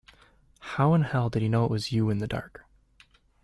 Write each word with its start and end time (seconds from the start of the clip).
How 0.57 0.95
in 0.95 1.03
hell 1.03 1.29
did 1.29 1.43
he 1.43 1.47
know 1.47 1.63
it 1.63 1.69
was 1.69 1.91
you 1.91 2.09
in 2.09 2.17
the 2.17 2.25
dark. 2.25 2.65